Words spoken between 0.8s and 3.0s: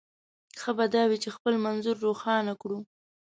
دا وي چې خپل منظور روښانه کړو.